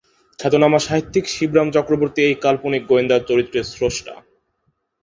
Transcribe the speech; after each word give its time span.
খ্যাতনামা 0.39 0.79
সাহিত্যিক 0.79 1.25
শিবরাম 1.27 1.67
চক্রবর্তী 1.71 2.19
এই 2.23 2.35
কাল্পনিক 2.45 2.83
গোয়েন্দা 2.89 3.17
চরিত্রের 3.29 3.65
স্রষ্টা। 3.71 4.13